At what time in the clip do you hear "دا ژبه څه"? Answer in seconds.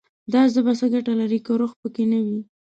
0.33-0.85